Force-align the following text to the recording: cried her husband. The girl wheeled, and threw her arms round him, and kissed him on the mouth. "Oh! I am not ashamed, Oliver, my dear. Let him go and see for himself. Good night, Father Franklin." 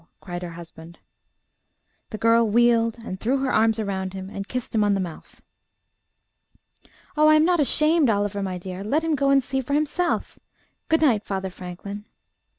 cried 0.19 0.41
her 0.41 0.53
husband. 0.53 0.97
The 2.09 2.17
girl 2.17 2.49
wheeled, 2.49 2.97
and 3.05 3.19
threw 3.19 3.37
her 3.37 3.53
arms 3.53 3.79
round 3.79 4.13
him, 4.15 4.31
and 4.31 4.47
kissed 4.47 4.73
him 4.73 4.83
on 4.83 4.95
the 4.95 4.99
mouth. 4.99 5.43
"Oh! 7.15 7.27
I 7.27 7.35
am 7.35 7.45
not 7.45 7.59
ashamed, 7.59 8.09
Oliver, 8.09 8.41
my 8.41 8.57
dear. 8.57 8.83
Let 8.83 9.03
him 9.03 9.13
go 9.13 9.29
and 9.29 9.43
see 9.43 9.61
for 9.61 9.75
himself. 9.75 10.39
Good 10.89 11.01
night, 11.03 11.23
Father 11.23 11.51
Franklin." 11.51 12.05